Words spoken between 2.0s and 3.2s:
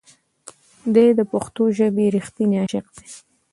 رښتینی عاشق دی.